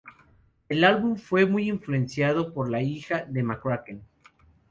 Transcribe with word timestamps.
El 0.67 0.83
álbum 0.83 1.15
fue 1.15 1.45
muy 1.45 1.69
influenciado 1.69 2.55
por 2.55 2.71
la 2.71 2.81
hija 2.81 3.23
de 3.25 3.43
McCracken. 3.43 4.01